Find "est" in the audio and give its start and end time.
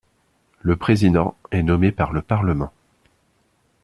1.51-1.61